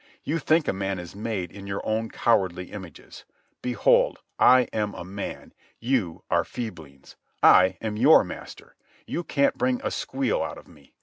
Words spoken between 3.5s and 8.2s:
Behold, I am a man. You are feeblings. I am